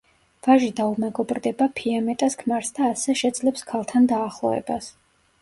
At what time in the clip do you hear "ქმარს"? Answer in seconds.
2.41-2.73